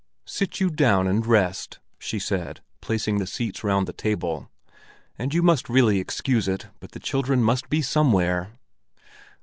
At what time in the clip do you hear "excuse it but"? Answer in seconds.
5.99-6.93